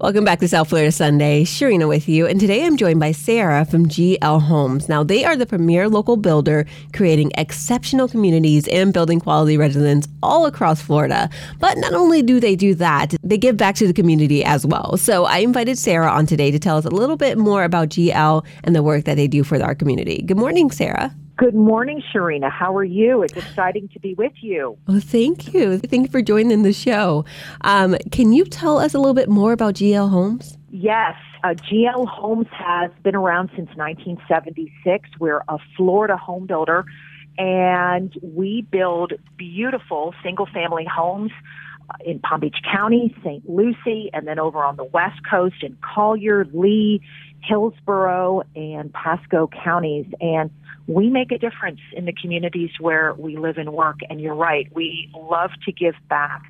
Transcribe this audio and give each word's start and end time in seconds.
Welcome 0.00 0.24
back 0.24 0.40
to 0.40 0.48
South 0.48 0.70
Florida 0.70 0.90
Sunday. 0.90 1.44
Sharina 1.44 1.86
with 1.86 2.08
you, 2.08 2.26
and 2.26 2.40
today 2.40 2.66
I'm 2.66 2.76
joined 2.76 2.98
by 2.98 3.12
Sarah 3.12 3.64
from 3.64 3.86
GL 3.86 4.42
Homes. 4.42 4.88
Now, 4.88 5.04
they 5.04 5.24
are 5.24 5.36
the 5.36 5.46
premier 5.46 5.88
local 5.88 6.16
builder 6.16 6.66
creating 6.92 7.30
exceptional 7.38 8.08
communities 8.08 8.66
and 8.66 8.92
building 8.92 9.20
quality 9.20 9.56
residents 9.56 10.08
all 10.20 10.46
across 10.46 10.82
Florida. 10.82 11.30
But 11.60 11.78
not 11.78 11.94
only 11.94 12.22
do 12.22 12.40
they 12.40 12.56
do 12.56 12.74
that, 12.74 13.14
they 13.22 13.38
give 13.38 13.56
back 13.56 13.76
to 13.76 13.86
the 13.86 13.92
community 13.92 14.42
as 14.42 14.66
well. 14.66 14.96
So 14.96 15.26
I 15.26 15.38
invited 15.38 15.78
Sarah 15.78 16.10
on 16.10 16.26
today 16.26 16.50
to 16.50 16.58
tell 16.58 16.76
us 16.76 16.84
a 16.84 16.90
little 16.90 17.16
bit 17.16 17.38
more 17.38 17.62
about 17.62 17.90
GL 17.90 18.44
and 18.64 18.74
the 18.74 18.82
work 18.82 19.04
that 19.04 19.14
they 19.14 19.28
do 19.28 19.44
for 19.44 19.62
our 19.62 19.76
community. 19.76 20.22
Good 20.22 20.38
morning, 20.38 20.72
Sarah. 20.72 21.14
Good 21.36 21.54
morning, 21.54 22.00
Sharina. 22.14 22.48
How 22.48 22.76
are 22.76 22.84
you? 22.84 23.24
It's 23.24 23.36
exciting 23.36 23.88
to 23.88 23.98
be 23.98 24.14
with 24.14 24.34
you. 24.40 24.78
Well, 24.86 25.00
thank 25.00 25.52
you. 25.52 25.78
Thank 25.78 26.06
you 26.06 26.08
for 26.12 26.22
joining 26.22 26.62
the 26.62 26.72
show. 26.72 27.24
Um, 27.62 27.96
can 28.12 28.32
you 28.32 28.44
tell 28.44 28.78
us 28.78 28.94
a 28.94 28.98
little 28.98 29.14
bit 29.14 29.28
more 29.28 29.52
about 29.52 29.74
GL 29.74 30.10
Homes? 30.10 30.56
Yes, 30.70 31.16
uh, 31.42 31.48
GL 31.48 32.06
Homes 32.06 32.46
has 32.52 32.92
been 33.02 33.16
around 33.16 33.48
since 33.56 33.68
1976. 33.74 35.08
We're 35.18 35.42
a 35.48 35.58
Florida 35.76 36.16
home 36.16 36.46
builder, 36.46 36.84
and 37.36 38.16
we 38.22 38.62
build 38.70 39.14
beautiful 39.36 40.14
single 40.22 40.46
family 40.46 40.84
homes 40.84 41.32
uh, 41.90 41.94
in 42.04 42.20
Palm 42.20 42.42
Beach 42.42 42.58
County, 42.72 43.12
St. 43.24 43.48
Lucie, 43.50 44.08
and 44.12 44.28
then 44.28 44.38
over 44.38 44.62
on 44.62 44.76
the 44.76 44.84
West 44.84 45.18
Coast 45.28 45.64
in 45.64 45.76
Collier, 45.82 46.44
Lee, 46.52 47.00
Hillsborough, 47.42 48.42
and 48.54 48.92
Pasco 48.92 49.50
counties. 49.64 50.06
And 50.20 50.50
we 50.86 51.08
make 51.08 51.32
a 51.32 51.38
difference 51.38 51.80
in 51.92 52.04
the 52.04 52.12
communities 52.12 52.70
where 52.78 53.14
we 53.14 53.36
live 53.36 53.56
and 53.58 53.72
work. 53.72 54.00
And 54.08 54.20
you're 54.20 54.34
right, 54.34 54.68
we 54.74 55.10
love 55.14 55.50
to 55.64 55.72
give 55.72 55.94
back, 56.08 56.42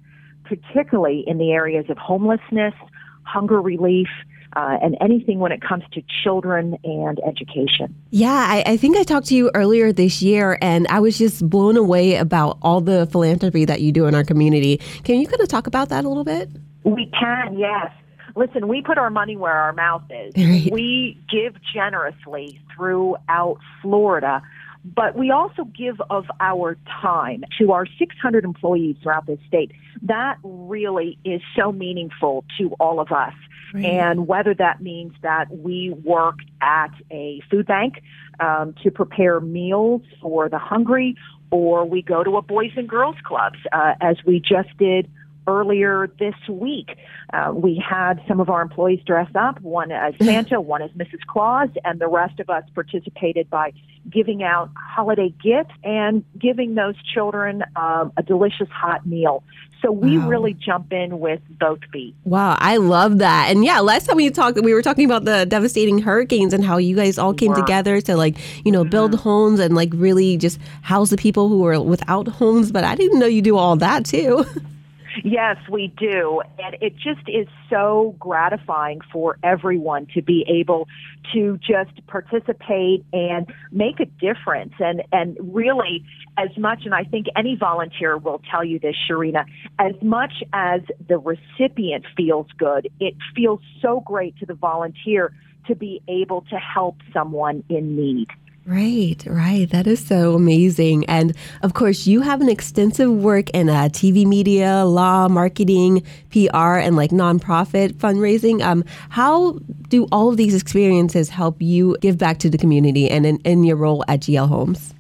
particularly 0.44 1.24
in 1.26 1.38
the 1.38 1.52
areas 1.52 1.86
of 1.88 1.98
homelessness, 1.98 2.74
hunger 3.22 3.60
relief, 3.60 4.08
uh, 4.56 4.78
and 4.80 4.96
anything 5.00 5.40
when 5.40 5.52
it 5.52 5.60
comes 5.60 5.82
to 5.92 6.02
children 6.22 6.76
and 6.84 7.20
education. 7.26 7.94
Yeah, 8.10 8.30
I, 8.30 8.62
I, 8.66 8.76
think 8.76 8.96
I 8.96 9.02
talked 9.02 9.26
to 9.28 9.34
you 9.34 9.50
earlier 9.52 9.92
this 9.92 10.22
year, 10.22 10.58
and 10.62 10.86
I 10.88 11.00
was 11.00 11.18
just 11.18 11.48
blown 11.48 11.76
away 11.76 12.14
about 12.16 12.58
all 12.62 12.80
the 12.80 13.06
philanthropy 13.10 13.64
that 13.64 13.80
you 13.80 13.90
do 13.90 14.06
in 14.06 14.14
our 14.14 14.22
community. 14.22 14.80
Can 15.02 15.20
you 15.20 15.26
kind 15.26 15.40
of 15.40 15.48
talk 15.48 15.66
about 15.66 15.88
that 15.88 16.04
a 16.04 16.08
little 16.08 16.24
bit? 16.24 16.50
We 16.84 17.10
can, 17.18 17.58
yes. 17.58 17.90
Listen, 18.36 18.68
we 18.68 18.82
put 18.82 18.98
our 18.98 19.10
money 19.10 19.36
where 19.36 19.52
our 19.52 19.72
mouth 19.72 20.02
is. 20.10 20.34
Right. 20.44 20.70
We 20.70 21.18
give 21.30 21.54
generously 21.72 22.60
throughout 22.74 23.58
Florida, 23.80 24.42
but 24.84 25.16
we 25.16 25.30
also 25.30 25.64
give 25.64 26.00
of 26.10 26.26
our 26.38 26.76
time 27.00 27.44
to 27.58 27.72
our 27.72 27.86
600 27.86 28.44
employees 28.44 28.96
throughout 29.02 29.26
the 29.26 29.38
state. 29.48 29.72
That 30.02 30.36
really 30.42 31.18
is 31.24 31.40
so 31.56 31.72
meaningful 31.72 32.44
to 32.58 32.74
all 32.78 33.00
of 33.00 33.10
us. 33.10 33.32
Right. 33.72 33.84
And 33.84 34.28
whether 34.28 34.54
that 34.54 34.82
means 34.82 35.14
that 35.22 35.50
we 35.50 35.90
work 36.04 36.36
at 36.60 36.90
a 37.10 37.40
food 37.50 37.66
bank 37.66 38.02
um, 38.38 38.74
to 38.82 38.90
prepare 38.90 39.40
meals 39.40 40.02
for 40.20 40.48
the 40.48 40.58
hungry, 40.58 41.16
or 41.50 41.84
we 41.84 42.02
go 42.02 42.22
to 42.22 42.36
a 42.36 42.42
boys 42.42 42.72
and 42.76 42.88
girls 42.88 43.16
clubs, 43.24 43.58
uh, 43.72 43.94
as 44.00 44.16
we 44.26 44.40
just 44.40 44.76
did 44.78 45.10
earlier 45.46 46.10
this 46.18 46.34
week. 46.48 46.96
Uh, 47.32 47.52
we 47.54 47.82
had 47.86 48.22
some 48.28 48.40
of 48.40 48.48
our 48.50 48.62
employees 48.62 49.00
dress 49.06 49.30
up, 49.34 49.60
one 49.60 49.90
as 49.90 50.14
Santa, 50.22 50.60
one 50.60 50.82
as 50.82 50.90
Mrs. 50.92 51.20
Claus, 51.26 51.68
and 51.84 52.00
the 52.00 52.08
rest 52.08 52.40
of 52.40 52.50
us 52.50 52.64
participated 52.74 53.50
by 53.50 53.72
giving 54.10 54.42
out 54.42 54.70
holiday 54.76 55.32
gifts 55.42 55.74
and 55.82 56.24
giving 56.38 56.74
those 56.74 56.94
children 57.02 57.62
um, 57.76 58.12
a 58.16 58.22
delicious 58.22 58.68
hot 58.68 59.06
meal. 59.06 59.42
So 59.84 59.92
we 59.92 60.16
wow. 60.16 60.28
really 60.28 60.54
jump 60.54 60.94
in 60.94 61.20
with 61.20 61.40
both 61.60 61.80
feet. 61.92 62.14
Wow, 62.24 62.56
I 62.58 62.78
love 62.78 63.18
that. 63.18 63.50
And 63.50 63.62
yeah, 63.66 63.80
last 63.80 64.06
time 64.06 64.16
we 64.16 64.30
talked, 64.30 64.58
we 64.62 64.72
were 64.72 64.80
talking 64.80 65.04
about 65.04 65.26
the 65.26 65.44
devastating 65.44 65.98
hurricanes 65.98 66.54
and 66.54 66.64
how 66.64 66.78
you 66.78 66.96
guys 66.96 67.18
all 67.18 67.34
came 67.34 67.54
together 67.54 68.00
to 68.00 68.16
like, 68.16 68.36
you 68.64 68.72
know, 68.72 68.82
build 68.82 69.12
mm-hmm. 69.12 69.20
homes 69.20 69.60
and 69.60 69.74
like 69.74 69.90
really 69.92 70.38
just 70.38 70.58
house 70.80 71.10
the 71.10 71.18
people 71.18 71.50
who 71.50 71.58
were 71.58 71.78
without 71.82 72.28
homes. 72.28 72.72
But 72.72 72.84
I 72.84 72.94
didn't 72.94 73.18
know 73.18 73.26
you 73.26 73.42
do 73.42 73.58
all 73.58 73.76
that 73.76 74.06
too. 74.06 74.46
Yes, 75.22 75.56
we 75.70 75.88
do. 75.88 76.42
And 76.58 76.76
it 76.80 76.96
just 76.96 77.28
is 77.28 77.46
so 77.70 78.16
gratifying 78.18 79.00
for 79.12 79.38
everyone 79.42 80.06
to 80.14 80.22
be 80.22 80.44
able 80.48 80.88
to 81.32 81.58
just 81.58 82.06
participate 82.06 83.04
and 83.12 83.46
make 83.70 84.00
a 84.00 84.06
difference. 84.06 84.74
And, 84.78 85.02
and 85.12 85.36
really, 85.40 86.04
as 86.36 86.56
much, 86.58 86.84
and 86.84 86.94
I 86.94 87.04
think 87.04 87.26
any 87.36 87.56
volunteer 87.56 88.16
will 88.18 88.42
tell 88.50 88.64
you 88.64 88.78
this, 88.78 88.96
Sharina, 89.08 89.44
as 89.78 89.94
much 90.02 90.42
as 90.52 90.80
the 91.08 91.18
recipient 91.18 92.06
feels 92.16 92.46
good, 92.58 92.90
it 93.00 93.14
feels 93.34 93.60
so 93.80 94.00
great 94.00 94.36
to 94.38 94.46
the 94.46 94.54
volunteer 94.54 95.32
to 95.66 95.74
be 95.74 96.02
able 96.08 96.42
to 96.42 96.56
help 96.56 96.96
someone 97.12 97.64
in 97.68 97.96
need. 97.96 98.28
Right, 98.66 99.22
right. 99.26 99.68
That 99.68 99.86
is 99.86 100.04
so 100.04 100.34
amazing. 100.34 101.04
And 101.04 101.36
of 101.62 101.74
course, 101.74 102.06
you 102.06 102.22
have 102.22 102.40
an 102.40 102.48
extensive 102.48 103.10
work 103.10 103.50
in 103.50 103.68
uh, 103.68 103.90
TV 103.90 104.24
media, 104.24 104.86
law, 104.86 105.28
marketing, 105.28 106.02
PR, 106.30 106.78
and 106.78 106.96
like 106.96 107.10
nonprofit 107.10 107.92
fundraising. 107.92 108.62
Um, 108.62 108.82
how 109.10 109.58
do 109.88 110.06
all 110.10 110.30
of 110.30 110.38
these 110.38 110.54
experiences 110.54 111.28
help 111.28 111.60
you 111.60 111.98
give 112.00 112.16
back 112.16 112.38
to 112.38 112.48
the 112.48 112.56
community 112.56 113.10
and 113.10 113.26
in, 113.26 113.36
in 113.40 113.64
your 113.64 113.76
role 113.76 114.02
at 114.08 114.20
GL 114.20 114.48
Homes? 114.48 114.94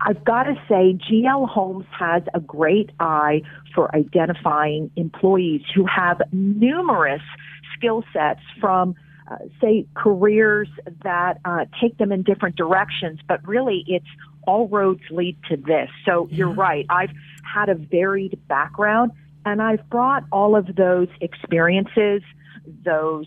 I've 0.00 0.24
got 0.24 0.44
to 0.44 0.54
say, 0.66 0.98
GL 1.10 1.46
Homes 1.46 1.84
has 1.90 2.22
a 2.32 2.40
great 2.40 2.90
eye 3.00 3.42
for 3.74 3.94
identifying 3.94 4.90
employees 4.96 5.60
who 5.74 5.84
have 5.84 6.22
numerous 6.32 7.20
skill 7.76 8.02
sets 8.14 8.40
from 8.60 8.94
uh, 9.30 9.36
say 9.60 9.86
careers 9.94 10.68
that 11.02 11.38
uh, 11.44 11.64
take 11.80 11.96
them 11.98 12.12
in 12.12 12.22
different 12.22 12.56
directions, 12.56 13.20
but 13.28 13.46
really 13.46 13.84
it's 13.86 14.06
all 14.46 14.68
roads 14.68 15.02
lead 15.10 15.36
to 15.48 15.56
this. 15.56 15.88
So 16.04 16.28
yeah. 16.30 16.36
you're 16.38 16.52
right. 16.52 16.86
I've 16.88 17.12
had 17.42 17.68
a 17.68 17.74
varied 17.74 18.38
background 18.48 19.12
and 19.44 19.62
I've 19.62 19.88
brought 19.88 20.24
all 20.32 20.56
of 20.56 20.74
those 20.76 21.08
experiences, 21.20 22.22
those 22.84 23.26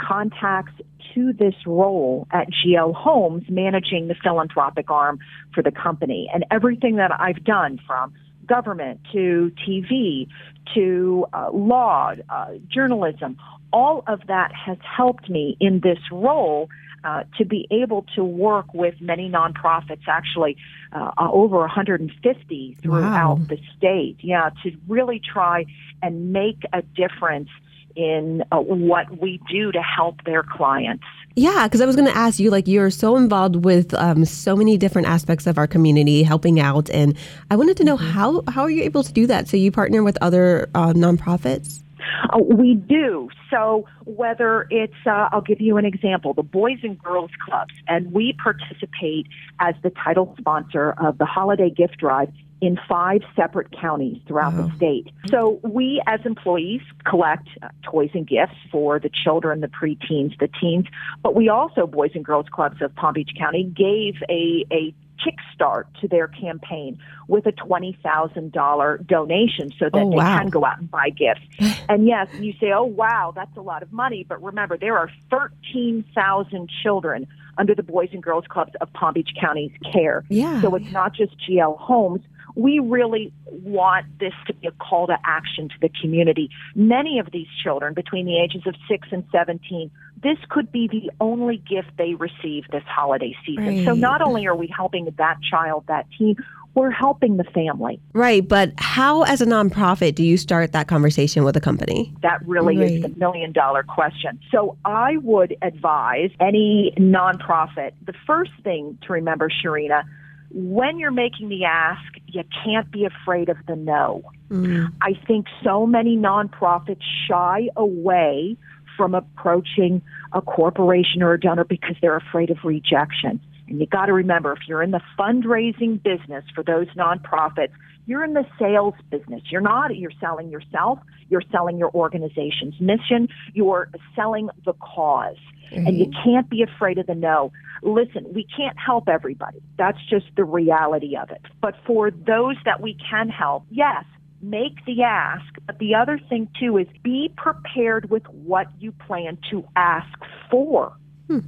contacts 0.00 0.72
to 1.14 1.32
this 1.32 1.54
role 1.66 2.26
at 2.32 2.48
GL 2.50 2.94
Homes, 2.94 3.44
managing 3.48 4.08
the 4.08 4.14
philanthropic 4.14 4.90
arm 4.90 5.18
for 5.54 5.62
the 5.62 5.70
company. 5.70 6.28
And 6.32 6.44
everything 6.50 6.96
that 6.96 7.12
I've 7.20 7.44
done 7.44 7.78
from 7.86 8.12
government 8.46 9.00
to 9.12 9.52
TV 9.66 10.28
to 10.74 11.26
uh, 11.32 11.50
law, 11.52 12.14
uh, 12.28 12.46
journalism, 12.68 13.36
all 13.74 14.04
of 14.06 14.20
that 14.28 14.52
has 14.54 14.78
helped 14.80 15.28
me 15.28 15.56
in 15.60 15.80
this 15.80 15.98
role 16.12 16.68
uh, 17.02 17.24
to 17.36 17.44
be 17.44 17.66
able 17.70 18.06
to 18.14 18.24
work 18.24 18.72
with 18.72 18.94
many 19.00 19.28
nonprofits, 19.28 20.08
actually 20.08 20.56
uh, 20.92 21.10
uh 21.18 21.30
over 21.30 21.58
150 21.58 22.78
throughout 22.80 23.38
wow. 23.38 23.44
the 23.48 23.58
state. 23.76 24.16
Yeah, 24.20 24.50
to 24.62 24.70
really 24.88 25.20
try 25.20 25.66
and 26.02 26.32
make 26.32 26.62
a 26.72 26.82
difference 26.82 27.50
in 27.96 28.42
uh, 28.50 28.58
what 28.58 29.20
we 29.20 29.40
do 29.50 29.70
to 29.72 29.82
help 29.82 30.24
their 30.24 30.42
clients. 30.42 31.04
Yeah, 31.36 31.66
because 31.66 31.80
I 31.80 31.86
was 31.86 31.96
going 31.96 32.08
to 32.08 32.16
ask 32.16 32.38
you, 32.38 32.50
like, 32.50 32.68
you're 32.68 32.90
so 32.90 33.16
involved 33.16 33.64
with 33.64 33.92
um, 33.94 34.24
so 34.24 34.56
many 34.56 34.76
different 34.76 35.08
aspects 35.08 35.46
of 35.46 35.58
our 35.58 35.66
community, 35.66 36.22
helping 36.22 36.60
out, 36.60 36.88
and 36.90 37.16
I 37.50 37.56
wanted 37.56 37.76
to 37.78 37.84
know 37.84 37.96
mm-hmm. 37.96 38.10
how 38.10 38.42
how 38.48 38.62
are 38.62 38.70
you 38.70 38.84
able 38.84 39.02
to 39.02 39.12
do 39.12 39.26
that? 39.26 39.48
So 39.48 39.56
you 39.56 39.72
partner 39.72 40.02
with 40.02 40.16
other 40.20 40.70
uh, 40.74 40.92
nonprofits. 40.92 41.83
Uh, 42.30 42.38
we 42.38 42.74
do. 42.74 43.28
So 43.50 43.86
whether 44.04 44.66
it's, 44.70 44.94
uh, 45.06 45.28
I'll 45.32 45.40
give 45.40 45.60
you 45.60 45.76
an 45.76 45.84
example, 45.84 46.34
the 46.34 46.42
Boys 46.42 46.78
and 46.82 46.98
Girls 46.98 47.30
Clubs, 47.44 47.74
and 47.88 48.12
we 48.12 48.34
participate 48.42 49.26
as 49.60 49.74
the 49.82 49.90
title 49.90 50.34
sponsor 50.38 50.92
of 50.92 51.18
the 51.18 51.26
holiday 51.26 51.70
gift 51.70 51.98
drive 51.98 52.32
in 52.60 52.78
five 52.88 53.20
separate 53.36 53.70
counties 53.78 54.18
throughout 54.26 54.54
wow. 54.54 54.66
the 54.66 54.76
state. 54.76 55.08
So 55.28 55.60
we 55.62 56.02
as 56.06 56.20
employees 56.24 56.80
collect 57.04 57.48
uh, 57.62 57.68
toys 57.82 58.10
and 58.14 58.26
gifts 58.26 58.56
for 58.70 58.98
the 58.98 59.10
children, 59.10 59.60
the 59.60 59.68
preteens, 59.68 60.38
the 60.38 60.48
teens, 60.60 60.86
but 61.22 61.34
we 61.34 61.48
also, 61.48 61.86
Boys 61.86 62.12
and 62.14 62.24
Girls 62.24 62.46
Clubs 62.50 62.80
of 62.80 62.94
Palm 62.94 63.14
Beach 63.14 63.32
County, 63.38 63.64
gave 63.64 64.14
a, 64.30 64.64
a 64.72 64.94
kickstart 65.24 65.84
to 66.00 66.08
their 66.08 66.28
campaign 66.28 66.98
with 67.28 67.46
a 67.46 67.52
$20,000 67.52 69.06
donation 69.06 69.70
so 69.78 69.86
that 69.86 69.94
oh, 69.94 70.10
they 70.10 70.16
wow. 70.16 70.38
can 70.38 70.48
go 70.48 70.64
out 70.64 70.78
and 70.78 70.90
buy 70.90 71.10
gifts. 71.10 71.40
and 71.88 72.06
yes, 72.06 72.28
you 72.38 72.52
say, 72.60 72.72
oh, 72.72 72.84
wow, 72.84 73.32
that's 73.34 73.56
a 73.56 73.62
lot 73.62 73.82
of 73.82 73.92
money. 73.92 74.24
But 74.28 74.42
remember, 74.42 74.76
there 74.76 74.98
are 74.98 75.10
13,000 75.30 76.70
children 76.82 77.26
under 77.56 77.74
the 77.74 77.82
Boys 77.82 78.08
and 78.12 78.22
Girls 78.22 78.44
Clubs 78.48 78.72
of 78.80 78.92
Palm 78.92 79.14
Beach 79.14 79.30
County's 79.40 79.72
care. 79.92 80.24
Yeah. 80.28 80.60
So 80.60 80.74
it's 80.74 80.90
not 80.90 81.14
just 81.14 81.34
GL 81.48 81.78
Homes. 81.78 82.22
We 82.54 82.78
really 82.78 83.32
want 83.50 84.06
this 84.18 84.32
to 84.46 84.54
be 84.54 84.68
a 84.68 84.72
call 84.72 85.06
to 85.08 85.16
action 85.24 85.68
to 85.68 85.74
the 85.80 85.90
community. 86.00 86.50
Many 86.74 87.18
of 87.18 87.30
these 87.32 87.48
children 87.62 87.94
between 87.94 88.26
the 88.26 88.38
ages 88.38 88.62
of 88.66 88.74
6 88.88 89.08
and 89.10 89.24
17 89.32 89.90
this 90.24 90.38
could 90.48 90.72
be 90.72 90.88
the 90.88 91.10
only 91.20 91.58
gift 91.58 91.90
they 91.98 92.14
receive 92.14 92.64
this 92.72 92.82
holiday 92.86 93.36
season. 93.44 93.66
Right. 93.66 93.84
So 93.84 93.92
not 93.92 94.22
only 94.22 94.46
are 94.46 94.56
we 94.56 94.72
helping 94.74 95.04
that 95.04 95.36
child, 95.48 95.84
that 95.86 96.06
teen, 96.18 96.36
we're 96.74 96.90
helping 96.90 97.36
the 97.36 97.44
family. 97.44 98.00
Right, 98.14 98.46
but 98.46 98.72
how, 98.78 99.22
as 99.22 99.40
a 99.40 99.46
nonprofit, 99.46 100.14
do 100.14 100.24
you 100.24 100.36
start 100.36 100.72
that 100.72 100.88
conversation 100.88 101.44
with 101.44 101.56
a 101.56 101.60
company? 101.60 102.12
That 102.22 102.44
really 102.46 102.76
right. 102.76 102.90
is 102.90 103.02
the 103.02 103.08
million 103.10 103.52
dollar 103.52 103.84
question. 103.84 104.40
So 104.50 104.76
I 104.84 105.18
would 105.18 105.56
advise 105.62 106.30
any 106.40 106.92
nonprofit 106.98 107.92
the 108.04 108.14
first 108.26 108.50
thing 108.64 108.98
to 109.02 109.12
remember, 109.12 109.50
Sharina, 109.50 110.04
when 110.50 110.98
you're 110.98 111.10
making 111.10 111.48
the 111.48 111.64
ask, 111.64 112.02
you 112.34 112.42
can't 112.64 112.90
be 112.90 113.04
afraid 113.04 113.48
of 113.48 113.56
the 113.66 113.76
no. 113.76 114.22
Mm. 114.50 114.92
I 115.00 115.12
think 115.26 115.46
so 115.62 115.86
many 115.86 116.16
nonprofits 116.16 117.02
shy 117.28 117.68
away 117.76 118.56
from 118.96 119.14
approaching 119.14 120.02
a 120.32 120.40
corporation 120.40 121.22
or 121.22 121.32
a 121.32 121.40
donor 121.40 121.64
because 121.64 121.96
they're 122.00 122.16
afraid 122.16 122.50
of 122.50 122.58
rejection. 122.64 123.40
And 123.68 123.80
you 123.80 123.86
got 123.86 124.06
to 124.06 124.12
remember, 124.12 124.52
if 124.52 124.60
you're 124.68 124.82
in 124.82 124.90
the 124.90 125.00
fundraising 125.18 126.02
business 126.02 126.44
for 126.54 126.62
those 126.62 126.88
nonprofits, 126.88 127.72
you're 128.06 128.22
in 128.22 128.34
the 128.34 128.46
sales 128.58 128.94
business. 129.10 129.42
You're 129.50 129.62
not, 129.62 129.96
you're 129.96 130.12
selling 130.20 130.50
yourself, 130.50 130.98
you're 131.28 131.42
selling 131.50 131.78
your 131.78 131.90
organization's 131.94 132.80
mission, 132.80 133.28
you're 133.52 133.88
selling 134.14 134.50
the 134.64 134.74
because 134.84 135.36
mm-hmm. 135.70 135.86
And 135.86 135.98
you 135.98 136.10
can't 136.22 136.48
be 136.48 136.62
afraid 136.62 136.98
of 136.98 137.06
the 137.06 137.14
no. 137.14 137.52
Listen, 137.82 138.26
we 138.32 138.46
can't 138.56 138.78
help 138.78 139.08
everybody. 139.08 139.60
That's 139.76 139.98
just 140.08 140.26
the 140.36 140.44
reality 140.44 141.16
of 141.16 141.30
it. 141.30 141.42
But 141.60 141.74
for 141.86 142.10
those 142.10 142.56
that 142.64 142.80
we 142.80 142.96
can 143.10 143.28
help, 143.28 143.64
yes, 143.70 144.04
make 144.40 144.84
the 144.84 145.02
ask. 145.02 145.44
But 145.66 145.78
the 145.78 145.94
other 145.94 146.18
thing 146.18 146.48
too 146.58 146.78
is 146.78 146.86
be 147.02 147.32
prepared 147.36 148.10
with 148.10 148.26
what 148.28 148.68
you 148.78 148.92
plan 148.92 149.38
to 149.50 149.64
ask 149.76 150.18
for. 150.50 150.96
Hmm. 151.28 151.40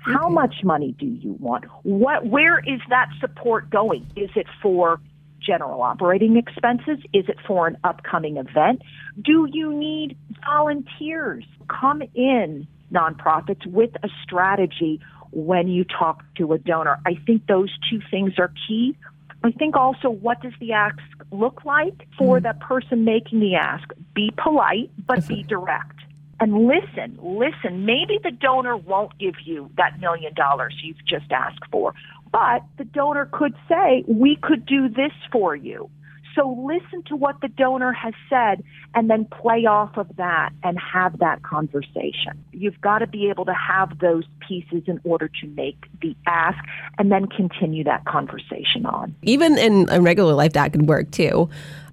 How 0.00 0.26
okay. 0.26 0.34
much 0.34 0.54
money 0.64 0.94
do 0.98 1.06
you 1.06 1.32
want? 1.34 1.64
What 1.82 2.26
where 2.26 2.58
is 2.58 2.80
that 2.88 3.08
support 3.20 3.68
going? 3.70 4.06
Is 4.16 4.30
it 4.34 4.46
for 4.62 5.00
general 5.40 5.82
operating 5.82 6.36
expenses? 6.36 6.98
Is 7.12 7.28
it 7.28 7.36
for 7.46 7.66
an 7.66 7.76
upcoming 7.84 8.36
event? 8.36 8.82
Do 9.22 9.48
you 9.50 9.72
need 9.74 10.16
volunteers? 10.44 11.44
Come 11.68 12.02
in 12.14 12.66
nonprofits 12.92 13.64
with 13.66 13.90
a 14.02 14.08
strategy 14.22 15.00
when 15.32 15.68
you 15.68 15.84
talk 15.84 16.22
to 16.36 16.52
a 16.52 16.58
donor. 16.58 16.98
I 17.06 17.14
think 17.26 17.46
those 17.46 17.70
two 17.88 18.00
things 18.10 18.32
are 18.38 18.52
key. 18.66 18.96
I 19.42 19.52
think 19.52 19.76
also 19.76 20.10
what 20.10 20.42
does 20.42 20.52
the 20.60 20.72
ask 20.72 20.98
look 21.30 21.64
like 21.64 22.06
for 22.18 22.40
mm. 22.40 22.42
the 22.42 22.54
person 22.64 23.04
making 23.04 23.40
the 23.40 23.54
ask? 23.54 23.88
Be 24.14 24.30
polite, 24.36 24.90
but 25.06 25.26
be 25.26 25.42
direct. 25.44 25.96
And 26.40 26.66
listen, 26.66 27.18
listen. 27.22 27.84
Maybe 27.84 28.18
the 28.22 28.30
donor 28.30 28.76
won't 28.76 29.16
give 29.18 29.34
you 29.44 29.70
that 29.76 30.00
million 30.00 30.32
dollars 30.34 30.74
you've 30.82 31.04
just 31.06 31.30
asked 31.30 31.64
for, 31.70 31.94
but 32.32 32.62
the 32.78 32.84
donor 32.84 33.26
could 33.32 33.54
say, 33.68 34.04
we 34.06 34.36
could 34.36 34.66
do 34.66 34.88
this 34.88 35.12
for 35.32 35.56
you. 35.56 35.90
So 36.36 36.56
listen 36.64 37.02
to 37.08 37.16
what 37.16 37.40
the 37.40 37.48
donor 37.48 37.92
has 37.92 38.14
said 38.28 38.62
and 38.94 39.10
then 39.10 39.24
play 39.24 39.66
off 39.66 39.96
of 39.96 40.14
that 40.16 40.50
and 40.62 40.78
have 40.78 41.18
that 41.18 41.42
conversation. 41.42 42.44
You've 42.52 42.80
got 42.80 43.00
to 43.00 43.08
be 43.08 43.28
able 43.30 43.44
to 43.46 43.54
have 43.54 43.98
those 43.98 44.24
pieces 44.46 44.84
in 44.86 45.00
order 45.02 45.28
to 45.40 45.46
make 45.48 45.86
the 46.00 46.14
ask 46.28 46.58
and 46.98 47.10
then 47.10 47.26
continue 47.26 47.82
that 47.82 48.04
conversation 48.04 48.86
on. 48.86 49.16
Even 49.22 49.58
in 49.58 49.86
regular 50.04 50.34
life, 50.34 50.52
that 50.52 50.72
could 50.72 50.88
work 50.88 51.10
too. 51.10 51.50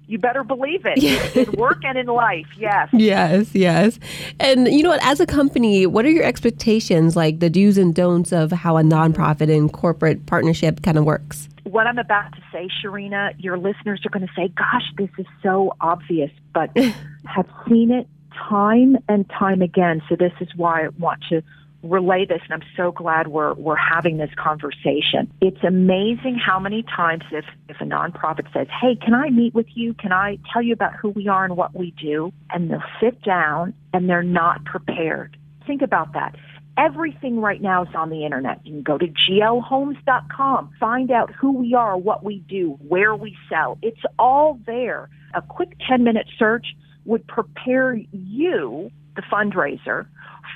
You 0.08 0.18
better 0.18 0.42
believe 0.42 0.84
it. 0.84 1.36
In 1.36 1.52
work 1.52 1.84
and 1.84 1.96
in 1.96 2.06
life, 2.06 2.46
yes. 2.56 2.88
Yes, 3.08 3.54
yes. 3.54 3.98
And 4.40 4.66
you 4.68 4.82
know 4.82 4.90
what, 4.90 5.04
as 5.04 5.20
a 5.20 5.26
company, 5.26 5.86
what 5.86 6.04
are 6.04 6.10
your 6.10 6.24
expectations, 6.24 7.14
like 7.14 7.40
the 7.40 7.50
do's 7.50 7.78
and 7.78 7.94
don'ts 7.94 8.32
of 8.32 8.50
how 8.50 8.76
a 8.76 8.82
nonprofit 8.82 9.54
and 9.54 9.72
corporate 9.72 10.26
partnership 10.26 10.82
kind 10.82 10.98
of 10.98 11.04
works? 11.04 11.48
what 11.64 11.86
I'm 11.86 11.98
about 11.98 12.32
to 12.32 12.40
say, 12.50 12.68
Sharina, 12.82 13.34
your 13.38 13.58
listeners 13.58 14.00
are 14.04 14.10
going 14.10 14.26
to 14.26 14.32
say, 14.34 14.48
gosh, 14.48 14.90
this 14.96 15.10
is 15.18 15.26
so 15.42 15.76
obvious, 15.80 16.30
but 16.54 16.74
have 17.24 17.46
seen 17.68 17.90
it 17.90 18.08
time 18.48 18.96
and 19.08 19.28
time 19.28 19.62
again. 19.62 20.02
So 20.08 20.16
this 20.16 20.32
is 20.40 20.48
why 20.56 20.84
I 20.84 20.88
want 20.98 21.22
to 21.28 21.42
relay 21.82 22.24
this 22.26 22.40
and 22.50 22.62
I'm 22.62 22.68
so 22.76 22.92
glad 22.92 23.28
we're 23.28 23.54
we're 23.54 23.76
having 23.76 24.16
this 24.18 24.30
conversation. 24.36 25.32
It's 25.40 25.62
amazing 25.62 26.36
how 26.44 26.58
many 26.58 26.82
times 26.82 27.24
if 27.30 27.44
if 27.68 27.80
a 27.80 27.84
nonprofit 27.84 28.52
says, 28.52 28.66
"Hey, 28.80 28.96
can 28.96 29.14
I 29.14 29.30
meet 29.30 29.54
with 29.54 29.68
you? 29.74 29.94
Can 29.94 30.12
I 30.12 30.38
tell 30.52 30.62
you 30.62 30.72
about 30.72 30.94
who 30.94 31.10
we 31.10 31.28
are 31.28 31.44
and 31.44 31.56
what 31.56 31.74
we 31.74 31.92
do?" 31.92 32.32
and 32.50 32.70
they'll 32.70 32.82
sit 33.00 33.22
down 33.22 33.74
and 33.92 34.08
they're 34.08 34.22
not 34.22 34.64
prepared. 34.64 35.36
Think 35.66 35.82
about 35.82 36.12
that. 36.14 36.34
Everything 36.76 37.40
right 37.40 37.60
now 37.60 37.82
is 37.82 37.88
on 37.94 38.08
the 38.08 38.24
internet. 38.24 38.64
You 38.64 38.74
can 38.74 38.82
go 38.82 38.98
to 38.98 39.08
glhomes.com, 39.08 40.70
find 40.78 41.10
out 41.10 41.32
who 41.32 41.52
we 41.52 41.74
are, 41.74 41.98
what 41.98 42.24
we 42.24 42.38
do, 42.48 42.78
where 42.86 43.16
we 43.16 43.36
sell. 43.48 43.78
It's 43.82 44.00
all 44.18 44.60
there. 44.64 45.08
A 45.34 45.42
quick 45.42 45.76
10 45.88 46.04
minute 46.04 46.28
search 46.38 46.66
would 47.04 47.26
prepare 47.26 47.98
you, 48.12 48.90
the 49.16 49.22
fundraiser, 49.22 50.06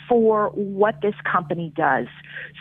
for 0.09 0.51
what 0.51 1.01
this 1.03 1.15
company 1.31 1.73
does. 1.75 2.07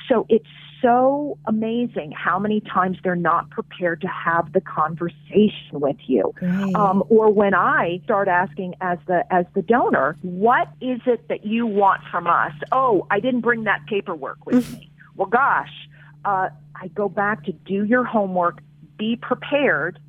So 0.07 0.25
it's 0.29 0.47
so 0.81 1.37
amazing 1.45 2.11
how 2.11 2.39
many 2.39 2.59
times 2.61 2.97
they're 3.03 3.15
not 3.15 3.49
prepared 3.51 4.01
to 4.01 4.07
have 4.07 4.51
the 4.53 4.61
conversation 4.61 5.73
with 5.73 5.97
you. 6.07 6.33
Um, 6.75 7.03
or 7.09 7.31
when 7.31 7.53
I 7.53 8.01
start 8.03 8.27
asking 8.27 8.75
as 8.81 8.97
the 9.07 9.23
as 9.31 9.45
the 9.53 9.61
donor, 9.61 10.17
what 10.21 10.69
is 10.81 11.01
it 11.05 11.27
that 11.27 11.45
you 11.45 11.67
want 11.67 12.01
from 12.09 12.27
us? 12.27 12.53
Oh, 12.71 13.05
I 13.11 13.19
didn't 13.19 13.41
bring 13.41 13.65
that 13.65 13.85
paperwork 13.87 14.45
with 14.45 14.65
mm. 14.65 14.79
me. 14.79 14.91
Well, 15.15 15.27
gosh, 15.27 15.69
uh, 16.25 16.49
I 16.75 16.87
go 16.95 17.09
back 17.09 17.45
to 17.45 17.51
do 17.51 17.83
your 17.83 18.03
homework, 18.03 18.61
be 18.97 19.15
prepared 19.15 19.99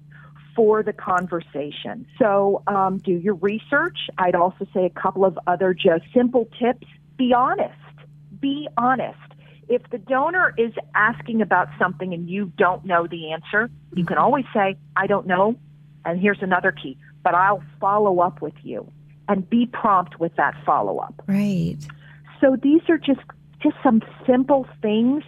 for 0.55 0.83
the 0.83 0.93
conversation. 0.93 2.07
So 2.19 2.63
um, 2.67 2.99
do 2.99 3.13
your 3.13 3.35
research. 3.35 3.99
I'd 4.19 4.35
also 4.35 4.67
say 4.75 4.85
a 4.85 4.91
couple 4.91 5.25
of 5.25 5.39
other 5.47 5.75
just 5.75 6.05
simple 6.15 6.49
tips. 6.59 6.87
Be 7.23 7.33
honest. 7.33 7.79
Be 8.41 8.69
honest 8.77 9.17
if 9.69 9.83
the 9.91 9.99
donor 9.99 10.53
is 10.59 10.73
asking 10.95 11.41
about 11.41 11.69
something 11.79 12.13
and 12.13 12.29
you 12.29 12.53
don't 12.59 12.85
know 12.85 13.07
the 13.07 13.33
answer, 13.33 13.71
you 13.95 14.05
can 14.05 14.19
always 14.19 14.45
say, 14.53 14.77
I 14.97 15.07
don't 15.07 15.27
know. 15.27 15.57
And 16.05 16.21
here's 16.21 16.43
another 16.43 16.73
key, 16.73 16.99
but 17.23 17.35
I'll 17.35 17.63
follow 17.81 18.21
up 18.21 18.43
with 18.43 18.55
you 18.63 18.91
and 19.29 19.49
be 19.49 19.67
prompt 19.67 20.19
with 20.19 20.35
that 20.37 20.55
follow 20.67 20.99
up. 20.99 21.23
Right. 21.27 21.77
So 22.41 22.57
these 22.61 22.83
are 22.89 22.99
just 22.99 23.21
just 23.63 23.77
some 23.83 24.03
simple 24.27 24.67
things 24.83 25.23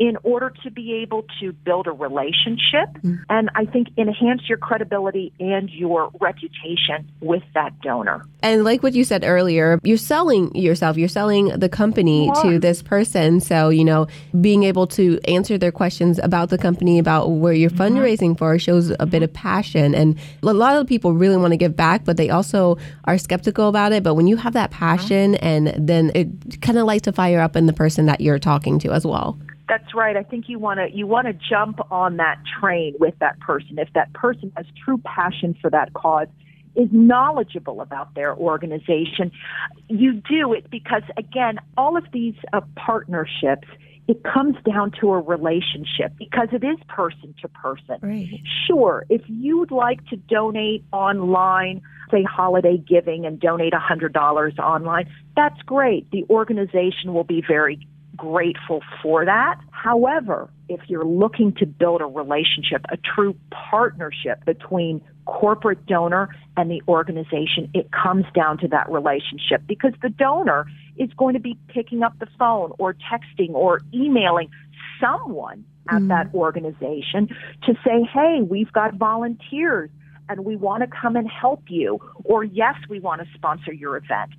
in 0.00 0.16
order 0.22 0.50
to 0.62 0.70
be 0.70 0.94
able 0.94 1.26
to 1.38 1.52
build 1.52 1.86
a 1.86 1.92
relationship 1.92 2.88
mm-hmm. 3.04 3.16
and 3.28 3.50
I 3.54 3.66
think 3.66 3.88
enhance 3.98 4.48
your 4.48 4.56
credibility 4.56 5.30
and 5.38 5.68
your 5.68 6.10
reputation 6.18 7.06
with 7.20 7.42
that 7.52 7.78
donor. 7.82 8.24
And 8.42 8.64
like 8.64 8.82
what 8.82 8.94
you 8.94 9.04
said 9.04 9.24
earlier, 9.24 9.78
you're 9.82 9.98
selling 9.98 10.54
yourself, 10.56 10.96
you're 10.96 11.06
selling 11.06 11.48
the 11.48 11.68
company 11.68 12.32
to 12.40 12.58
this 12.58 12.82
person. 12.82 13.40
So, 13.40 13.68
you 13.68 13.84
know, 13.84 14.06
being 14.40 14.62
able 14.62 14.86
to 14.88 15.20
answer 15.28 15.58
their 15.58 15.70
questions 15.70 16.18
about 16.22 16.48
the 16.48 16.56
company, 16.56 16.98
about 16.98 17.32
where 17.32 17.52
you're 17.52 17.68
mm-hmm. 17.68 17.98
fundraising 17.98 18.38
for 18.38 18.58
shows 18.58 18.94
a 18.98 19.04
bit 19.04 19.22
of 19.22 19.30
passion. 19.34 19.94
And 19.94 20.18
a 20.42 20.54
lot 20.54 20.76
of 20.76 20.86
people 20.86 21.12
really 21.12 21.36
want 21.36 21.52
to 21.52 21.58
give 21.58 21.76
back, 21.76 22.06
but 22.06 22.16
they 22.16 22.30
also 22.30 22.78
are 23.04 23.18
skeptical 23.18 23.68
about 23.68 23.92
it. 23.92 24.02
But 24.02 24.14
when 24.14 24.26
you 24.26 24.38
have 24.38 24.54
that 24.54 24.70
passion 24.70 25.34
mm-hmm. 25.34 25.46
and 25.46 25.86
then 25.88 26.10
it 26.14 26.62
kind 26.62 26.78
of 26.78 26.86
lights 26.86 27.06
a 27.06 27.12
fire 27.12 27.40
up 27.40 27.54
in 27.54 27.66
the 27.66 27.74
person 27.74 28.06
that 28.06 28.22
you're 28.22 28.38
talking 28.38 28.78
to 28.78 28.92
as 28.92 29.06
well. 29.06 29.38
That's 29.70 29.94
right. 29.94 30.16
I 30.16 30.24
think 30.24 30.48
you 30.48 30.58
want 30.58 30.80
to 30.80 30.88
you 30.92 31.06
want 31.06 31.28
to 31.28 31.32
jump 31.32 31.78
on 31.92 32.16
that 32.16 32.38
train 32.60 32.96
with 32.98 33.14
that 33.20 33.38
person. 33.38 33.78
If 33.78 33.92
that 33.94 34.12
person 34.14 34.50
has 34.56 34.66
true 34.84 34.98
passion 35.04 35.54
for 35.62 35.70
that 35.70 35.92
cause, 35.92 36.26
is 36.74 36.88
knowledgeable 36.90 37.80
about 37.80 38.16
their 38.16 38.34
organization, 38.34 39.30
you 39.86 40.14
do 40.28 40.52
it 40.54 40.68
because 40.72 41.04
again, 41.16 41.60
all 41.76 41.96
of 41.96 42.02
these 42.12 42.34
uh, 42.52 42.62
partnerships 42.74 43.68
it 44.08 44.24
comes 44.24 44.56
down 44.68 44.90
to 45.00 45.12
a 45.12 45.20
relationship 45.20 46.12
because 46.18 46.48
it 46.50 46.64
is 46.64 46.78
person 46.88 47.32
to 47.42 47.48
person. 47.48 47.98
Right. 48.02 48.40
Sure, 48.66 49.06
if 49.08 49.22
you'd 49.28 49.70
like 49.70 50.04
to 50.06 50.16
donate 50.16 50.82
online, 50.90 51.80
say 52.10 52.24
holiday 52.24 52.76
giving 52.76 53.24
and 53.24 53.38
donate 53.38 53.72
$100 53.72 54.58
online, 54.58 55.08
that's 55.36 55.62
great. 55.62 56.10
The 56.10 56.24
organization 56.28 57.14
will 57.14 57.22
be 57.22 57.40
very 57.46 57.86
grateful 58.20 58.82
for 59.02 59.24
that. 59.24 59.58
However, 59.70 60.50
if 60.68 60.80
you're 60.88 61.06
looking 61.06 61.54
to 61.54 61.64
build 61.64 62.02
a 62.02 62.04
relationship, 62.04 62.84
a 62.90 62.98
true 62.98 63.34
partnership 63.50 64.44
between 64.44 65.00
corporate 65.24 65.86
donor 65.86 66.28
and 66.54 66.70
the 66.70 66.82
organization, 66.86 67.70
it 67.72 67.90
comes 67.90 68.26
down 68.34 68.58
to 68.58 68.68
that 68.68 68.90
relationship 68.90 69.62
because 69.66 69.94
the 70.02 70.10
donor 70.10 70.66
is 70.98 71.08
going 71.16 71.32
to 71.32 71.40
be 71.40 71.56
picking 71.68 72.02
up 72.02 72.12
the 72.18 72.28
phone 72.38 72.72
or 72.78 72.94
texting 72.94 73.54
or 73.54 73.80
emailing 73.94 74.50
someone 75.00 75.64
at 75.88 76.02
mm. 76.02 76.08
that 76.08 76.28
organization 76.34 77.28
to 77.62 77.72
say, 77.82 78.02
hey, 78.12 78.40
we've 78.46 78.72
got 78.72 78.94
volunteers 78.94 79.88
and 80.30 80.44
we 80.44 80.54
want 80.54 80.82
to 80.82 80.86
come 80.86 81.16
and 81.16 81.28
help 81.28 81.64
you, 81.68 81.98
or 82.24 82.44
yes, 82.44 82.76
we 82.88 83.00
want 83.00 83.20
to 83.20 83.26
sponsor 83.34 83.72
your 83.72 83.96
event. 83.96 84.30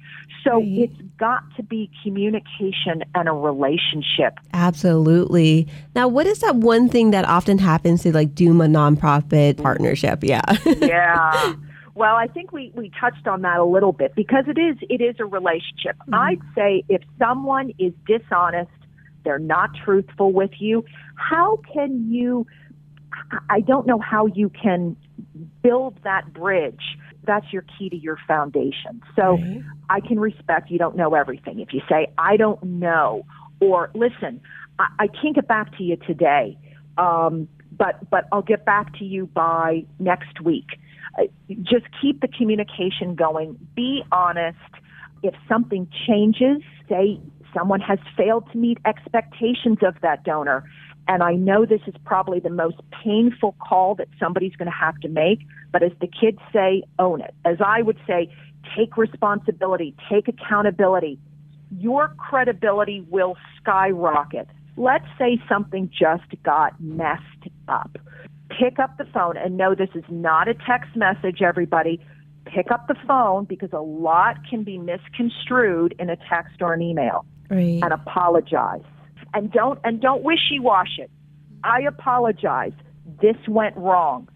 So 0.41 0.55
right. 0.55 0.89
it's 0.89 1.01
got 1.17 1.43
to 1.57 1.63
be 1.63 1.91
communication 2.01 3.03
and 3.13 3.27
a 3.27 3.33
relationship. 3.33 4.39
Absolutely. 4.53 5.67
Now, 5.93 6.07
what 6.07 6.25
is 6.27 6.39
that 6.39 6.55
one 6.55 6.87
thing 6.87 7.11
that 7.11 7.25
often 7.25 7.57
happens 7.57 8.03
to 8.03 8.13
like 8.13 8.33
Doom 8.33 8.61
a 8.61 8.65
nonprofit 8.65 9.61
partnership? 9.61 10.23
Yeah. 10.23 10.41
yeah. 10.65 11.55
Well, 11.93 12.15
I 12.15 12.27
think 12.27 12.53
we, 12.53 12.71
we 12.73 12.89
touched 12.97 13.27
on 13.27 13.41
that 13.41 13.59
a 13.59 13.65
little 13.65 13.91
bit 13.91 14.15
because 14.15 14.45
it 14.47 14.57
is 14.57 14.77
it 14.89 15.01
is 15.01 15.17
a 15.19 15.25
relationship. 15.25 15.97
Mm-hmm. 16.03 16.15
I'd 16.15 16.41
say 16.55 16.83
if 16.87 17.01
someone 17.19 17.73
is 17.77 17.91
dishonest, 18.07 18.71
they're 19.25 19.39
not 19.39 19.71
truthful 19.83 20.31
with 20.31 20.51
you, 20.59 20.85
how 21.15 21.59
can 21.73 22.09
you 22.09 22.47
I 23.49 23.61
don't 23.61 23.85
know 23.85 23.99
how 23.99 24.27
you 24.27 24.49
can 24.49 24.95
build 25.61 25.97
that 26.03 26.33
bridge. 26.33 26.97
That's 27.25 27.45
your 27.51 27.63
key 27.77 27.89
to 27.89 27.95
your 27.95 28.17
foundation. 28.27 29.01
So 29.15 29.33
right. 29.33 29.61
I 29.89 29.99
can 29.99 30.19
respect 30.19 30.71
you 30.71 30.79
don't 30.79 30.95
know 30.95 31.13
everything. 31.13 31.59
If 31.59 31.73
you 31.73 31.81
say, 31.89 32.07
I 32.17 32.37
don't 32.37 32.61
know, 32.63 33.25
or 33.59 33.91
listen, 33.93 34.41
I, 34.79 34.87
I 34.99 35.07
can't 35.07 35.35
get 35.35 35.47
back 35.47 35.77
to 35.77 35.83
you 35.83 35.97
today, 35.97 36.57
um, 36.97 37.47
but, 37.71 38.09
but 38.09 38.25
I'll 38.31 38.41
get 38.41 38.65
back 38.65 38.97
to 38.99 39.05
you 39.05 39.27
by 39.27 39.85
next 39.99 40.41
week. 40.41 40.67
Uh, 41.19 41.23
just 41.61 41.85
keep 42.01 42.21
the 42.21 42.27
communication 42.27 43.15
going. 43.15 43.57
Be 43.75 44.03
honest. 44.11 44.57
If 45.23 45.35
something 45.47 45.87
changes, 46.07 46.63
say 46.89 47.19
someone 47.53 47.79
has 47.81 47.99
failed 48.17 48.49
to 48.51 48.57
meet 48.57 48.79
expectations 48.85 49.79
of 49.83 49.95
that 50.01 50.23
donor, 50.23 50.63
and 51.07 51.23
I 51.23 51.33
know 51.33 51.65
this 51.65 51.81
is 51.87 51.95
probably 52.05 52.39
the 52.39 52.49
most 52.49 52.77
painful 53.03 53.55
call 53.59 53.95
that 53.95 54.07
somebody's 54.19 54.55
going 54.55 54.69
to 54.71 54.77
have 54.77 54.97
to 54.99 55.09
make, 55.09 55.39
but 55.71 55.83
as 55.83 55.91
the 55.99 56.07
kids 56.07 56.39
say, 56.53 56.83
own 56.99 57.21
it. 57.21 57.33
As 57.43 57.57
I 57.65 57.81
would 57.81 57.97
say, 58.07 58.33
take 58.77 58.97
responsibility, 58.97 59.95
take 60.09 60.27
accountability. 60.27 61.19
Your 61.77 62.09
credibility 62.17 63.05
will 63.09 63.35
skyrocket. 63.59 64.47
Let's 64.77 65.05
say 65.17 65.41
something 65.49 65.89
just 65.89 66.23
got 66.43 66.79
messed 66.79 67.49
up. 67.67 67.97
Pick 68.49 68.79
up 68.79 68.97
the 68.97 69.05
phone 69.05 69.37
and 69.37 69.57
know 69.57 69.75
this 69.75 69.89
is 69.95 70.03
not 70.09 70.47
a 70.47 70.53
text 70.53 70.95
message, 70.95 71.41
everybody. 71.41 71.99
Pick 72.45 72.71
up 72.71 72.87
the 72.87 72.95
phone 73.07 73.45
because 73.45 73.71
a 73.71 73.79
lot 73.79 74.37
can 74.49 74.63
be 74.63 74.77
misconstrued 74.77 75.95
in 75.99 76.09
a 76.09 76.17
text 76.29 76.61
or 76.61 76.73
an 76.73 76.81
email. 76.81 77.25
Right. 77.49 77.79
And 77.81 77.93
apologize 77.93 78.83
and 79.33 79.51
don't 79.51 79.79
and 79.83 80.01
don't 80.01 80.23
wishy-wash 80.23 80.97
it. 80.97 81.11
I 81.63 81.81
apologize. 81.81 82.73
This 83.21 83.37
went 83.47 83.75
wrong. 83.77 84.27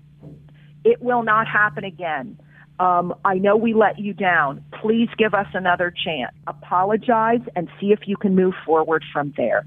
It 0.84 1.02
will 1.02 1.24
not 1.24 1.48
happen 1.48 1.84
again. 1.84 2.40
Um, 2.80 3.16
I 3.24 3.36
know 3.36 3.56
we 3.56 3.74
let 3.74 4.00
you 4.00 4.14
down. 4.14 4.64
Please 4.82 5.10
give 5.18 5.34
us 5.34 5.48
another 5.54 5.92
chance. 5.92 6.36
Apologize 6.48 7.40
and 7.56 7.70
see 7.80 7.92
if 7.92 8.00
you 8.06 8.18
can 8.18 8.36
move 8.36 8.54
forward 8.66 9.04
from 9.14 9.34
there. 9.38 9.64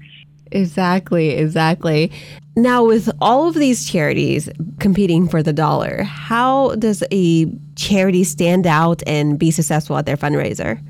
Exactly, 0.51 1.29
exactly. 1.31 2.11
Now, 2.55 2.83
with 2.83 3.09
all 3.21 3.47
of 3.47 3.55
these 3.55 3.89
charities 3.89 4.49
competing 4.79 5.27
for 5.27 5.43
the 5.43 5.53
dollar, 5.53 6.03
how 6.03 6.75
does 6.75 7.03
a 7.11 7.47
charity 7.75 8.23
stand 8.23 8.67
out 8.67 9.01
and 9.07 9.39
be 9.39 9.51
successful 9.51 9.97
at 9.97 10.05
their 10.05 10.17
fundraiser? 10.17 10.81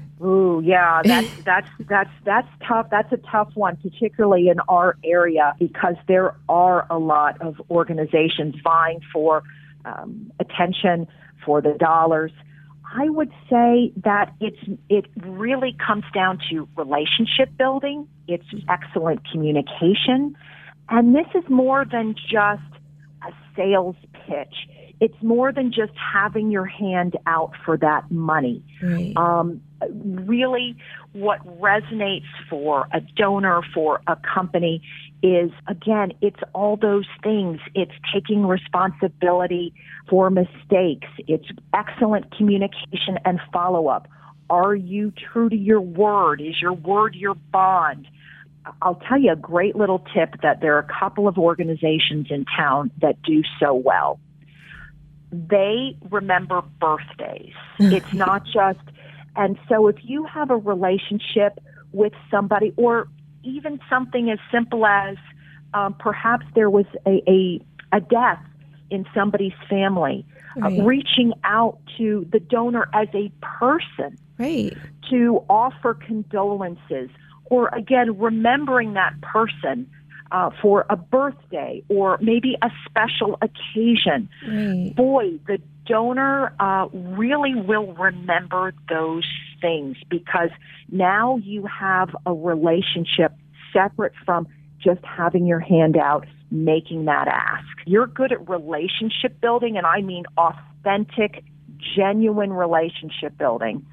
Ooh, 0.60 0.63
yeah, 0.63 1.01
that's 1.06 1.30
that's 1.44 1.70
that's 1.88 2.10
that's 2.25 2.48
tough. 2.68 2.88
That's 2.92 3.12
a 3.12 3.18
tough 3.18 3.51
one, 3.56 3.78
particularly 3.78 4.50
in 4.50 4.60
our 4.68 4.98
area, 5.04 5.56
because 5.60 5.96
there 6.08 6.36
are 6.48 6.86
a 6.89 6.98
lot 6.98 7.42
of 7.42 7.62
organizations 7.70 8.56
vying 8.63 9.01
for 9.12 9.44
um, 9.86 10.32
attention 10.39 11.08
for 11.46 11.62
the 11.62 11.74
dollars. 11.74 12.32
I 12.92 13.08
would 13.10 13.32
say 13.50 13.92
that 14.04 14.34
it's 14.39 14.60
it 14.89 15.06
really 15.24 15.75
comes 15.86 16.06
down 16.13 16.39
to 16.50 16.68
relationship 16.75 17.56
building. 17.58 18.08
It's 18.28 18.46
excellent 18.68 19.22
communication, 19.30 20.36
and 20.89 21.16
this 21.16 21.28
is 21.36 21.48
more 21.50 21.86
than 21.86 22.16
just 22.16 22.63
a 23.22 23.32
sales 23.56 23.96
pitch 24.13 24.68
it's 25.00 25.15
more 25.22 25.51
than 25.51 25.72
just 25.72 25.94
having 25.96 26.51
your 26.51 26.65
hand 26.65 27.15
out 27.25 27.53
for 27.65 27.77
that 27.77 28.12
money. 28.12 28.63
Right. 28.82 29.13
Um, 29.15 29.62
really, 29.91 30.75
what 31.13 31.39
resonates 31.60 32.27
for 32.50 32.88
a 32.94 33.00
donor, 33.15 33.62
for 33.74 34.01
a 34.08 34.18
company, 34.18 34.82
is 35.24 35.51
again, 35.68 36.12
it's 36.22 36.39
all 36.53 36.75
those 36.75 37.08
things. 37.24 37.60
It's 37.75 37.94
taking 38.13 38.46
responsibility 38.46 39.74
for 40.10 40.29
mistakes, 40.29 41.08
it's 41.27 41.48
excellent 41.74 42.36
communication 42.36 43.20
and 43.25 43.39
follow 43.53 43.88
up. 43.88 44.08
Are 44.50 44.74
you 44.74 45.13
true 45.32 45.48
to 45.50 45.56
your 45.56 45.82
word? 45.82 46.41
Is 46.41 46.60
your 46.60 46.74
word 46.74 47.13
your 47.13 47.36
bond? 47.36 48.08
I'll 48.82 49.01
tell 49.08 49.20
you 49.20 49.32
a 49.32 49.36
great 49.36 49.75
little 49.75 50.00
tip 50.13 50.41
that 50.41 50.60
there 50.62 50.75
are 50.75 50.79
a 50.79 51.00
couple 51.00 51.27
of 51.27 51.38
organizations 51.38 52.27
in 52.29 52.46
town 52.58 52.91
that 53.01 53.22
do 53.22 53.44
so 53.60 53.74
well 53.74 54.20
they 55.31 55.98
remember 56.09 56.62
birthdays. 56.79 57.53
it's 57.79 58.13
not 58.13 58.45
just, 58.45 58.79
and 59.36 59.57
so 59.67 59.88
if 59.88 59.98
you 60.03 60.25
have 60.25 60.50
a 60.50 60.57
relationship 60.57 61.59
with 61.91 62.13
somebody, 62.29 62.74
or 62.77 63.07
even 63.43 63.79
something 63.89 64.29
as 64.29 64.39
simple 64.51 64.86
as 64.86 65.17
um, 65.74 65.93
perhaps 65.93 66.45
there 66.55 66.69
was 66.69 66.86
a, 67.05 67.24
a, 67.27 67.62
a 67.95 68.01
death 68.01 68.43
in 68.89 69.05
somebody's 69.13 69.53
family, 69.69 70.25
uh, 70.57 70.62
right. 70.62 70.79
uh, 70.79 70.83
reaching 70.83 71.33
out 71.43 71.79
to 71.98 72.27
the 72.31 72.39
donor 72.39 72.89
as 72.93 73.07
a 73.13 73.31
person 73.41 74.17
right. 74.38 74.75
to 75.09 75.43
offer 75.50 75.93
condolences, 75.93 77.09
or 77.45 77.67
again, 77.69 78.17
remembering 78.17 78.93
that 78.93 79.19
person 79.21 79.89
uh, 80.31 80.50
for 80.62 80.86
a 80.89 80.95
birthday 80.95 81.83
or 81.89 82.17
maybe 82.21 82.55
a 82.62 82.69
special 82.86 83.38
occasion. 83.41 84.29
Right. 84.48 84.93
Boy, 84.95 85.39
the 85.48 85.59
donor 85.86 86.53
uh, 86.59 86.88
really 86.93 87.55
will 87.55 87.93
remember 87.93 88.74
those 88.89 89.25
things 89.59 89.98
because 90.09 90.50
now 90.91 91.38
you 91.38 91.65
have 91.65 92.09
a 92.25 92.33
relationship 92.33 93.33
separate 93.74 94.13
from 94.25 94.48
just 94.79 95.03
having 95.03 95.45
your 95.45 95.59
hand 95.59 95.98
out, 95.98 96.25
making 96.51 97.05
that 97.05 97.27
ask. 97.27 97.65
You're 97.86 98.07
good 98.07 98.31
at 98.31 98.48
relationship 98.48 99.41
building, 99.41 99.77
and 99.77 99.86
I 99.86 100.01
mean 100.01 100.24
authentic, 100.38 101.43
genuine 101.95 102.53
relationship 102.53 103.38
building. 103.38 103.86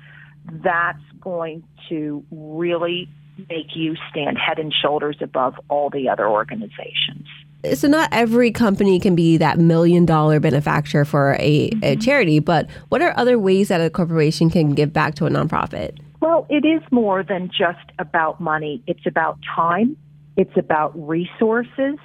That's 0.63 1.03
going 1.21 1.65
to 1.89 2.25
really 2.31 3.09
make 3.49 3.75
you 3.75 3.97
stand 4.11 4.39
head 4.39 4.59
and 4.59 4.73
shoulders 4.73 5.17
above 5.21 5.55
all 5.69 5.91
the 5.91 6.09
other 6.09 6.29
organizations. 6.29 7.27
So, 7.75 7.89
not 7.89 8.09
every 8.13 8.51
company 8.51 9.01
can 9.01 9.15
be 9.15 9.37
that 9.39 9.59
million 9.59 10.05
dollar 10.05 10.41
benefactor 10.41 11.05
for 11.05 11.37
a, 11.41 11.71
mm-hmm. 11.71 11.81
a 11.83 11.97
charity, 11.97 12.39
but 12.39 12.69
what 12.91 13.03
are 13.03 13.13
other 13.17 13.39
ways 13.39 13.69
that 13.69 13.81
a 13.81 13.91
corporation 13.91 14.51
can 14.51 14.75
give 14.75 14.93
back 14.93 15.15
to 15.17 15.27
a 15.27 15.31
nonprofit? 15.31 15.99
Well, 16.21 16.47
it 16.49 16.65
is 16.65 16.83
more 16.91 17.23
than 17.23 17.49
just 17.49 17.91
about 17.99 18.41
money. 18.41 18.83
It's 18.87 19.07
about 19.07 19.39
time, 19.55 19.97
it's 20.37 20.57
about 20.57 20.93
resources, 20.97 21.99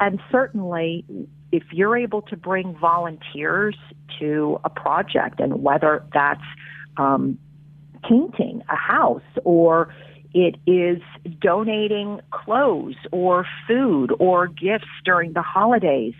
and 0.00 0.20
certainly 0.30 1.04
if 1.52 1.62
you're 1.72 1.96
able 1.96 2.22
to 2.22 2.36
bring 2.36 2.74
volunteers 2.74 3.76
to 4.18 4.60
a 4.64 4.70
project, 4.70 5.40
and 5.40 5.62
whether 5.62 6.04
that's 6.12 6.42
um, 6.96 7.38
painting 8.08 8.62
a 8.68 8.76
house 8.76 9.22
or 9.44 9.94
it 10.36 10.56
is 10.66 11.00
donating 11.40 12.20
clothes 12.30 12.96
or 13.10 13.46
food 13.66 14.12
or 14.18 14.48
gifts 14.48 14.84
during 15.02 15.32
the 15.32 15.40
holidays. 15.40 16.12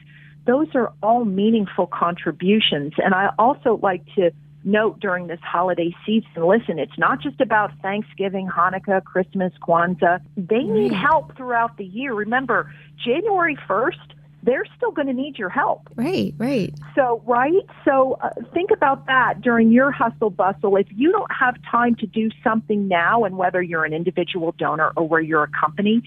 Those 0.47 0.69
are 0.75 0.91
all 1.03 1.27
meaningful 1.27 1.87
contributions. 1.87 2.95
And 2.97 3.13
I 3.13 3.35
also 3.39 3.79
like 3.83 4.07
to 4.15 4.31
note 4.65 5.01
during 5.01 5.27
this 5.27 5.41
holiday 5.43 5.95
season, 6.07 6.31
listen, 6.37 6.79
it's 6.79 6.97
not 6.97 7.21
just 7.21 7.43
about 7.43 7.73
Thanksgiving, 7.83 8.49
Hanukkah, 8.49 9.05
Christmas, 9.05 9.53
Kwanzaa. 9.61 10.21
They 10.35 10.63
need 10.63 10.93
help 10.93 11.37
throughout 11.37 11.77
the 11.77 11.85
year. 11.85 12.15
Remember, 12.15 12.73
January 13.05 13.59
1st, 13.69 14.13
they're 14.47 14.65
still 14.77 14.93
going 14.93 15.09
to 15.09 15.13
need 15.13 15.39
your 15.39 15.49
help. 15.51 15.89
Right, 15.97 16.33
right. 16.39 16.73
So, 16.95 17.23
right? 17.27 17.67
So, 17.85 18.19
uh, 18.23 18.31
think 18.55 18.71
about 18.71 19.07
that 19.07 19.43
during 19.43 19.71
your 19.71 19.91
hustle 19.91 20.31
bustle. 20.31 20.77
If 20.77 20.87
you 20.95 21.13
don't 21.13 21.31
have 21.39 21.57
time 21.71 21.97
to 21.97 22.07
do 22.07 22.31
something 22.43 22.89
now, 22.89 23.25
and 23.25 23.37
whether 23.37 23.61
you're 23.61 23.85
an 23.85 23.93
individual 23.93 24.55
donor 24.57 24.93
or 24.97 25.07
where 25.07 25.21
you're 25.21 25.43
a 25.43 25.51
company, 25.61 26.03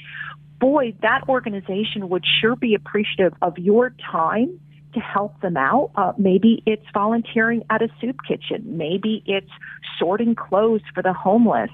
boy, 0.60 0.93
that 1.01 1.22
organization 1.29 2.10
would 2.10 2.25
sure 2.41 2.55
be 2.55 2.74
appreciative 2.74 3.34
of 3.41 3.58
your 3.58 3.93
time 4.12 4.60
to 4.93 5.00
help 5.00 5.39
them 5.41 5.58
out. 5.58 5.91
Uh, 5.96 6.13
maybe 6.17 6.63
it's 6.65 6.86
volunteering 6.93 7.63
at 7.69 7.81
a 7.81 7.89
soup 8.01 8.17
kitchen. 8.27 8.77
Maybe 8.77 9.22
it's 9.25 9.51
sorting 10.00 10.36
clothes 10.36 10.81
for 10.93 11.03
the 11.03 11.13
homeless. 11.13 11.69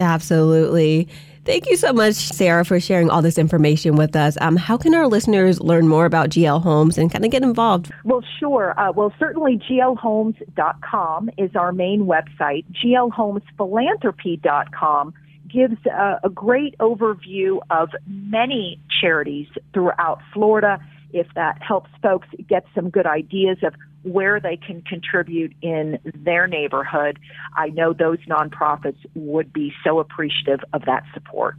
Absolutely. 0.00 1.08
Thank 1.44 1.68
you 1.68 1.76
so 1.76 1.92
much, 1.92 2.14
Sarah, 2.14 2.64
for 2.64 2.80
sharing 2.80 3.10
all 3.10 3.22
this 3.22 3.38
information 3.38 3.94
with 3.96 4.14
us. 4.14 4.36
Um, 4.40 4.56
how 4.56 4.76
can 4.76 4.94
our 4.94 5.06
listeners 5.06 5.60
learn 5.60 5.88
more 5.88 6.04
about 6.04 6.28
GL 6.28 6.62
Homes 6.62 6.98
and 6.98 7.10
kind 7.10 7.24
of 7.24 7.30
get 7.30 7.42
involved? 7.42 7.90
Well, 8.04 8.22
sure. 8.38 8.78
Uh, 8.78 8.92
well, 8.92 9.14
certainly 9.18 9.58
glhomes.com 9.58 11.30
is 11.38 11.56
our 11.56 11.72
main 11.72 12.06
website. 12.06 12.66
glhomesphilanthropy.com 12.84 15.14
gives 15.48 15.86
a, 15.86 16.20
a 16.22 16.28
great 16.28 16.76
overview 16.78 17.60
of 17.70 17.88
many 18.06 18.78
charities 19.00 19.48
throughout 19.72 20.20
Florida. 20.32 20.78
If 21.12 21.26
that 21.34 21.60
helps 21.62 21.90
folks 22.02 22.28
get 22.48 22.64
some 22.74 22.90
good 22.90 23.06
ideas 23.06 23.58
of 23.62 23.74
where 24.02 24.40
they 24.40 24.56
can 24.56 24.82
contribute 24.82 25.54
in 25.62 25.98
their 26.14 26.46
neighborhood. 26.46 27.18
I 27.54 27.68
know 27.68 27.92
those 27.92 28.18
nonprofits 28.28 28.98
would 29.14 29.52
be 29.52 29.72
so 29.84 29.98
appreciative 29.98 30.60
of 30.72 30.84
that 30.86 31.04
support. 31.12 31.56